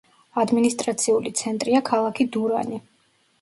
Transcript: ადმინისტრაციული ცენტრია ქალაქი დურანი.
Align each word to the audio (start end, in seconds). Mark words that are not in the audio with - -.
ადმინისტრაციული 0.43 1.33
ცენტრია 1.41 1.83
ქალაქი 1.91 2.27
დურანი. 2.39 2.81